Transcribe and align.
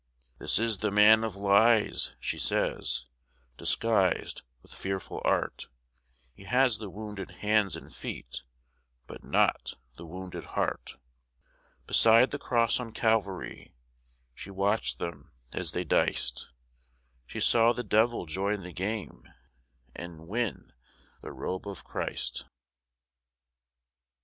"This 0.39 0.57
is 0.57 0.79
the 0.79 0.89
Man 0.89 1.23
of 1.23 1.35
Lies," 1.35 2.15
she 2.19 2.39
says, 2.39 3.05
"Disguised 3.55 4.41
with 4.63 4.73
fearful 4.73 5.21
art: 5.23 5.67
He 6.33 6.45
has 6.45 6.79
the 6.79 6.89
wounded 6.89 7.29
hands 7.45 7.75
and 7.75 7.93
feet, 7.93 8.41
But 9.05 9.23
not 9.23 9.75
the 9.97 10.07
wounded 10.07 10.43
heart." 10.57 10.97
Beside 11.85 12.31
the 12.31 12.39
Cross 12.39 12.79
on 12.79 12.93
Calvary 12.93 13.75
She 14.33 14.49
watched 14.49 14.97
them 14.97 15.29
as 15.53 15.71
they 15.73 15.83
diced. 15.83 16.49
She 17.27 17.39
saw 17.39 17.71
the 17.71 17.83
Devil 17.83 18.25
join 18.25 18.63
the 18.63 18.73
game 18.73 19.29
And 19.95 20.27
win 20.27 20.73
the 21.21 21.31
Robe 21.31 21.67
of 21.67 21.83
Christ. 21.83 22.45